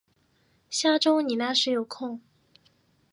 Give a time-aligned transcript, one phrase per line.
[0.67, 2.19] 下周你那时有空